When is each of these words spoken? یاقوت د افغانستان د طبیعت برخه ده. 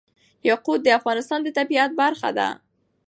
یاقوت 0.49 0.79
د 0.83 0.87
افغانستان 0.99 1.39
د 1.43 1.47
طبیعت 1.57 1.91
برخه 2.01 2.29
ده. 2.37 2.49